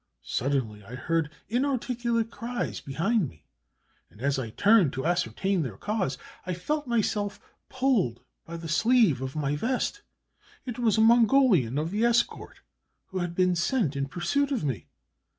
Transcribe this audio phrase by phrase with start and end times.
[0.23, 3.45] Suddenly I heard inarticulate cries behind me,
[4.09, 7.39] and as I turned to ascertain their cause, I felt myself
[7.69, 10.01] pulled by the sleeve of my vest;
[10.65, 12.61] it was a Mongolian of the escort,
[13.09, 14.87] who had been sent in pursuit of me.